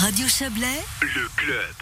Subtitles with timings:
[0.00, 1.74] Radio Chablais, le club.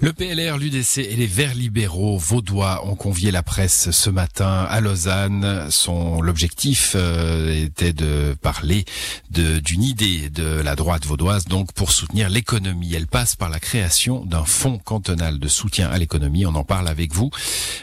[0.00, 4.80] Le PLR, l'UDC et les Verts libéraux vaudois ont convié la presse ce matin à
[4.82, 5.68] Lausanne.
[5.70, 8.84] Son l'objectif euh, était de parler
[9.30, 12.92] d'une idée de la droite vaudoise, donc pour soutenir l'économie.
[12.92, 16.44] Elle passe par la création d'un fonds cantonal de soutien à l'économie.
[16.44, 17.30] On en parle avec vous,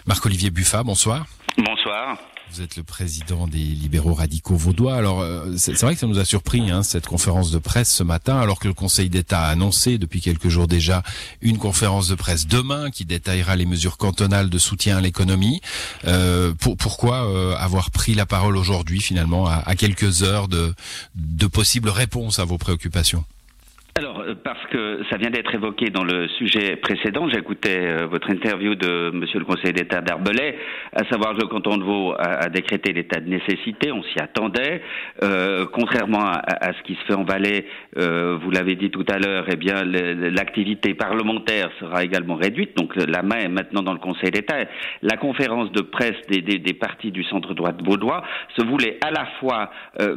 [0.05, 0.83] Marc-Olivier Buffat.
[0.83, 1.25] Bonsoir.
[1.57, 2.17] Bonsoir.
[2.51, 4.95] Vous êtes le président des libéraux radicaux vaudois.
[4.95, 8.03] Alors, euh, c'est vrai que ça nous a surpris, hein, cette conférence de presse ce
[8.03, 11.01] matin, alors que le Conseil d'État a annoncé depuis quelques jours déjà
[11.41, 15.61] une conférence de presse demain qui détaillera les mesures cantonales de soutien à l'économie.
[16.05, 21.89] Euh, pour, pourquoi euh, avoir pris la parole aujourd'hui, finalement, à, quelques heures de possibles
[21.89, 23.23] réponses à vos préoccupations?
[23.97, 28.29] Alors, euh, parce que ça vient d'être évoqué dans le sujet précédent, j'écoutais euh, votre
[28.29, 30.57] interview de Monsieur le Conseil d'État d'Arbelay,
[30.93, 34.81] à savoir que le canton de Vaud a, décrété l'état de nécessité, on s'y attendait.
[35.23, 39.45] Euh, contrairement à, ce qui se fait en Valais, vous l'avez dit tout à l'heure,
[39.51, 42.75] eh bien l'activité parlementaire sera également réduite.
[42.77, 44.55] Donc la main est maintenant dans le Conseil d'État.
[45.01, 48.23] La conférence de presse des, des, des partis du centre droite vaudois
[48.57, 49.71] se voulait à la fois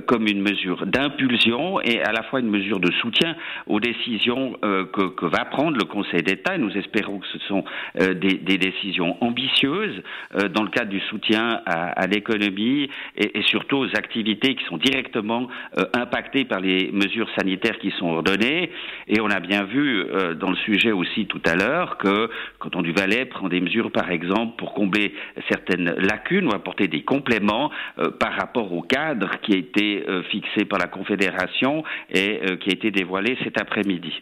[0.06, 3.34] comme une mesure d'impulsion et à la fois une mesure de soutien
[3.66, 6.58] aux décisions euh, que, que, va prendre le Conseil d'État.
[6.58, 7.64] Nous espérons que ce sont
[8.00, 10.02] euh, des, des, décisions ambitieuses
[10.34, 14.64] euh, dans le cadre du soutien à, à l'économie et, et, surtout aux activités qui
[14.64, 15.48] sont directement
[15.94, 18.70] impactées par les mesures sanitaires qui sont ordonnées.
[19.08, 20.04] Et on a bien vu
[20.38, 23.90] dans le sujet aussi tout à l'heure que quand on du Valais prend des mesures,
[23.90, 25.14] par exemple, pour combler
[25.48, 27.70] certaines lacunes ou apporter des compléments
[28.18, 32.90] par rapport au cadre qui a été fixé par la Confédération et qui a été
[32.90, 34.12] dévoilé cet après-midi.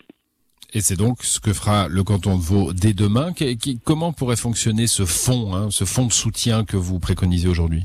[0.75, 3.33] Et c'est donc ce que fera le canton de Vaud dès demain.
[3.85, 7.83] comment pourrait fonctionner ce fonds, hein, ce fonds de soutien que vous préconisez aujourd'hui?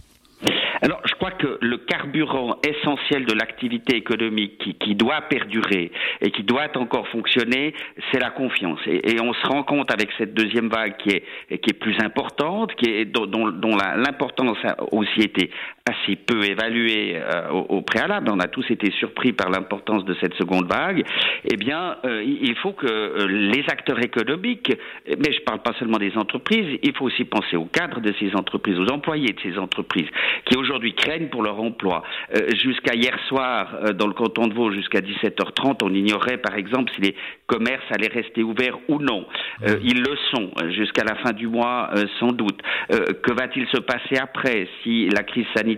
[0.81, 6.31] Alors, je crois que le carburant essentiel de l'activité économique qui, qui, doit perdurer et
[6.31, 7.73] qui doit encore fonctionner,
[8.11, 8.79] c'est la confiance.
[8.85, 11.23] Et, et, on se rend compte avec cette deuxième vague qui est,
[11.57, 15.49] qui est plus importante, qui est, dont, dont l'importance a aussi été
[15.87, 18.29] assez peu évaluée euh, au, au, préalable.
[18.31, 21.03] On a tous été surpris par l'importance de cette seconde vague.
[21.45, 24.73] Eh bien, euh, il faut que euh, les acteurs économiques,
[25.07, 28.13] mais je ne parle pas seulement des entreprises, il faut aussi penser aux cadres de
[28.19, 30.07] ces entreprises, aux employés de ces entreprises,
[30.45, 32.03] qui aujourd'hui craignent pour leur emploi.
[32.35, 36.91] Euh, jusqu'à hier soir, dans le canton de Vaud, jusqu'à 17h30, on ignorait par exemple
[36.95, 37.15] si les
[37.45, 39.25] commerces allaient rester ouverts ou non.
[39.63, 42.59] Euh, ils le sont jusqu'à la fin du mois, sans doute.
[42.89, 45.76] que va-t-il se passer après si la crise sanitaire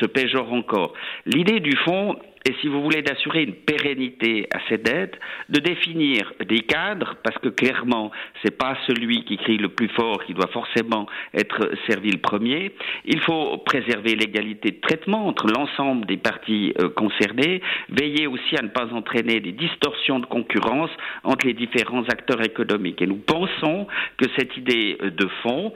[0.00, 0.94] se péjore encore
[1.26, 6.32] L'idée du fond, et si vous voulez d'assurer une pérennité à cette dette, de définir
[6.44, 8.10] des cadres, parce que clairement,
[8.42, 12.72] c'est pas celui qui crie le plus fort qui doit forcément être servi le premier.
[13.04, 18.62] Il faut préserver l'égalité de traitement entre l'ensemble des parties euh, concernées, veiller aussi à
[18.62, 20.90] ne pas entraîner des distorsions de concurrence
[21.22, 23.00] entre les différents acteurs économiques.
[23.02, 25.72] Et nous pensons que cette idée euh, de fond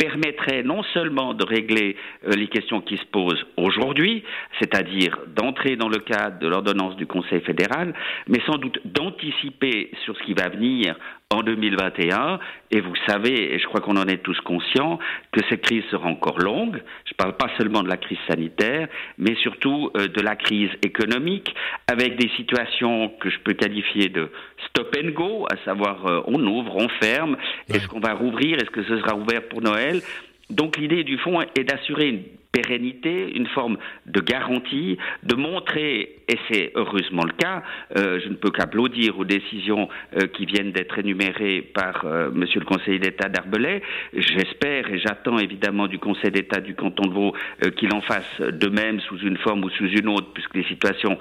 [0.00, 1.94] permettrait non seulement de régler
[2.26, 4.24] euh, les questions qui se posent aujourd'hui,
[4.58, 7.92] c'est-à-dire d'entrer dans le cadre de l'ordonnance du Conseil fédéral,
[8.26, 10.96] mais sans doute d'anticiper sur ce qui va venir
[11.30, 12.38] en 2021.
[12.70, 14.98] Et vous savez, et je crois qu'on en est tous conscients,
[15.32, 16.82] que cette crise sera encore longue.
[17.06, 20.70] Je ne parle pas seulement de la crise sanitaire, mais surtout euh, de la crise
[20.84, 21.54] économique,
[21.86, 24.30] avec des situations que je peux qualifier de
[24.68, 27.36] stop and go, à savoir euh, on ouvre, on ferme,
[27.68, 30.00] est-ce qu'on va rouvrir, est-ce que ce sera ouvert pour Noël?
[30.50, 32.22] Donc l'idée du fond est d'assurer une
[32.60, 37.62] pérennité, une forme de garantie, de montrer, et c'est heureusement le cas,
[37.96, 42.60] euh, je ne peux qu'applaudir aux décisions euh, qui viennent d'être énumérées par euh, Monsieur
[42.60, 43.82] le Conseiller d'État d'Arbelay.
[44.12, 47.34] J'espère et j'attends évidemment du Conseil d'État du canton de Vaud
[47.64, 50.64] euh, qu'il en fasse de même sous une forme ou sous une autre, puisque les
[50.64, 51.18] situations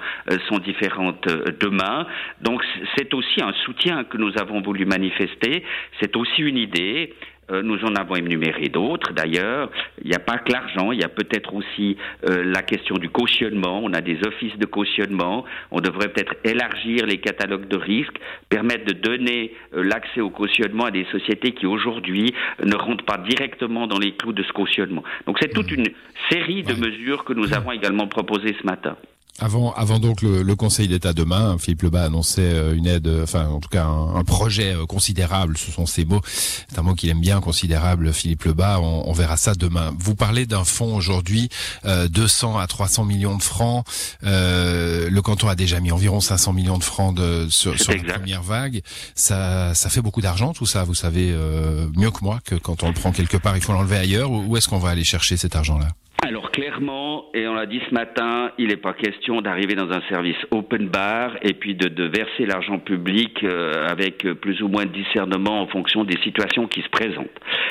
[0.48, 1.28] sont différentes
[1.60, 2.06] demain.
[2.42, 2.64] Donc
[2.96, 5.64] c'est aussi un soutien que nous avons voulu manifester,
[6.00, 7.14] c'est aussi une idée.
[7.52, 9.70] Euh, nous en avons énuméré d'autres d'ailleurs.
[10.04, 13.10] Il n'y a pas que l'argent, il y a peut-être aussi euh, la question du
[13.10, 13.82] cautionnement.
[13.84, 15.46] On a des offices de cautionnement.
[15.72, 20.86] On devrait peut-être élargir les catalogues de risques, permettre de donner euh, l'accès au cautionnement
[20.86, 22.34] à des sociétés qui aujourd'hui
[22.64, 25.04] ne rentrent pas directement dans les clous de ce cautionnement.
[25.26, 25.76] Donc c'est toute mmh.
[25.76, 25.88] une
[26.30, 28.96] série de mesures que nous avons également proposées ce matin.
[29.42, 33.48] Avant, avant donc le, le Conseil d'État demain, Philippe Lebas annonçait euh, une aide, enfin
[33.48, 36.22] en tout cas un, un projet euh, considérable, ce sont ses mots.
[36.70, 38.80] C'est un mot qu'il aime bien, considérable, Philippe Lebas.
[38.80, 39.94] On, on verra ça demain.
[39.98, 41.50] Vous parlez d'un fonds aujourd'hui,
[41.86, 43.86] euh, 200 à 300 millions de francs.
[44.26, 48.14] Euh, le canton a déjà mis environ 500 millions de francs de, sur, sur la
[48.16, 48.82] première vague.
[49.16, 50.84] Ça, ça fait beaucoup d'argent, tout ça.
[50.84, 53.74] Vous savez euh, mieux que moi que quand on le prend quelque part, il faut
[53.74, 54.32] l'enlever ailleurs.
[54.32, 55.88] Où est-ce qu'on va aller chercher cet argent-là?
[56.22, 60.02] Alors clairement, et on l'a dit ce matin, il n'est pas question d'arriver dans un
[60.10, 64.92] service open bar et puis de, verser l'argent public euh, avec plus ou moins de
[64.92, 67.28] discernement en fonction des situations qui se présentent.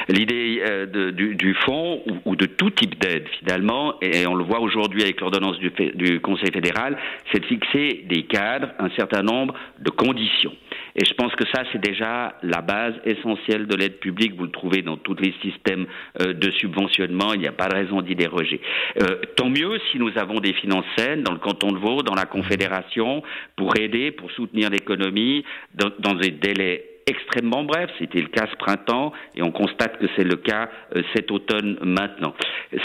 [0.08, 4.60] L'idée euh, du, du, fonds ou, de tout type d'aide finalement, et on le voit
[4.60, 6.96] aujourd'hui avec l'ordonnance du Conseil fédéral,
[7.30, 10.52] c'est de fixer des cadres, un certain nombre de conditions.
[10.96, 14.34] Et je pense que ça, c'est déjà la base essentielle de l'aide publique.
[14.36, 15.86] Vous le trouvez dans tous les systèmes
[16.20, 17.34] euh, de subventionnement.
[17.34, 18.60] Il n'y a pas de raison d'y déroger.
[19.00, 22.14] Euh, tant mieux si nous avons des finances saines dans le canton de Vaud, dans
[22.14, 23.22] la Confédération,
[23.56, 25.44] pour aider, pour soutenir l'économie
[25.74, 27.90] dans, dans des délais extrêmement bref.
[27.98, 31.78] C'était le cas ce printemps et on constate que c'est le cas euh, cet automne
[31.82, 32.34] maintenant.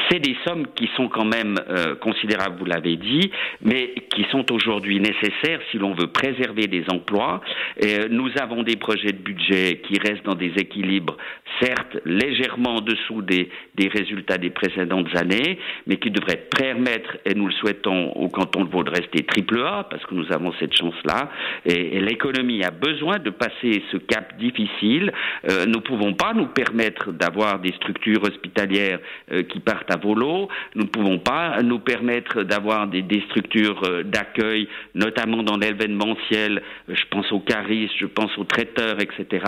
[0.10, 3.32] C'est des sommes qui sont quand même euh, considérables, vous l'avez dit,
[3.62, 7.42] mais qui sont aujourd'hui nécessaires si l'on veut préserver des emplois.
[7.84, 11.18] Euh, nous avons des projets de budget qui restent dans des équilibres,
[11.62, 17.34] certes légèrement en dessous des, des résultats des précédentes années, mais qui devraient permettre, et
[17.34, 20.54] nous le souhaitons au canton de Vaud, de rester triple A, parce que nous avons
[20.60, 21.30] cette chance-là.
[21.66, 25.12] Et, et l'économie a besoin de passer ce cap difficile.
[25.50, 29.00] Euh, nous ne pouvons pas nous permettre d'avoir des structures hospitalières
[29.32, 30.50] euh, qui partent à volo.
[30.76, 36.62] Nous ne pouvons pas nous permettre d'avoir des, des, structures euh, d'accueil, notamment dans l'événementiel.
[36.88, 39.46] Je pense aux caristes, je pense aux traiteurs, etc.,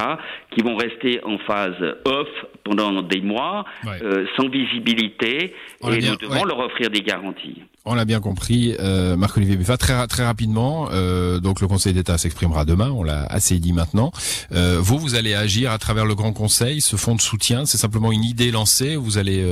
[0.52, 1.76] qui vont rester en phase
[2.06, 2.30] off
[2.64, 4.26] pendant des mois, ouais.
[4.38, 6.48] Sans visibilité, On et nous devons ouais.
[6.48, 7.62] leur offrir des garanties.
[7.88, 9.78] On l'a bien compris, euh, Marc-Olivier Buffat.
[9.78, 14.12] Très, rapidement, euh, donc le Conseil d'État s'exprimera demain, on l'a assez dit maintenant.
[14.54, 17.78] Euh, vous, vous allez agir à travers le Grand Conseil, ce fonds de soutien, c'est
[17.78, 19.46] simplement une idée lancée, vous allez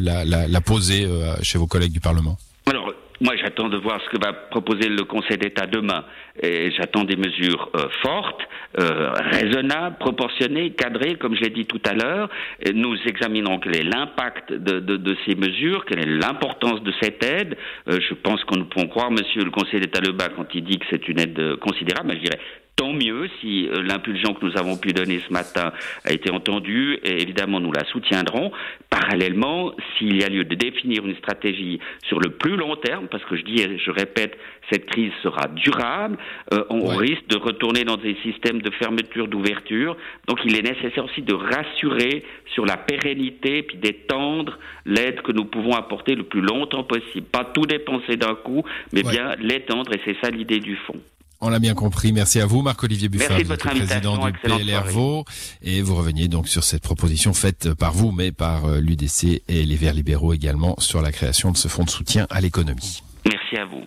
[0.00, 1.04] la, la, poser
[1.42, 2.38] chez vos collègues du Parlement?
[2.66, 6.04] Alors, moi, j'attends de voir ce que va proposer le Conseil d'État demain.
[6.42, 8.40] Et j'attends des mesures euh, fortes,
[8.78, 12.30] euh, raisonnables, proportionnées, cadrées, comme je l'ai dit tout à l'heure.
[12.72, 17.22] Nous examinerons quel est l'impact de, de, de, ces mesures, quelle est l'importance de cette
[17.22, 17.56] aide.
[17.88, 20.78] Euh, je pense qu'on ne peut croire, Monsieur le Conseil d'État Lebas, quand il dit
[20.78, 22.40] que c'est une aide considérable, mais je dirais
[22.80, 25.70] tant mieux si euh, l'impulsion que nous avons pu donner ce matin
[26.06, 28.52] a été entendue et évidemment nous la soutiendrons.
[28.88, 31.78] Parallèlement, s'il y a lieu de définir une stratégie
[32.08, 34.38] sur le plus long terme, parce que je dis et je répète,
[34.72, 36.16] cette crise sera durable,
[36.52, 36.96] euh, on ouais.
[36.96, 39.96] risque de retourner dans des systèmes de fermeture, d'ouverture.
[40.28, 42.24] Donc il est nécessaire aussi de rassurer
[42.54, 47.26] sur la pérennité puis d'étendre l'aide que nous pouvons apporter le plus longtemps possible.
[47.26, 48.62] Pas tout dépenser d'un coup,
[48.92, 49.12] mais ouais.
[49.12, 51.00] bien l'étendre et c'est ça l'idée du fond.
[51.42, 52.12] On l'a bien compris.
[52.12, 55.24] Merci à vous, Marc-Olivier Buffard, vous êtes président du PLR Vaud.
[55.62, 59.64] Et vous reveniez donc sur cette proposition faite par vous, mais par euh, l'UDC et
[59.64, 63.02] les Verts libéraux également, sur la création de ce fonds de soutien à l'économie.
[63.24, 63.84] Merci à vous.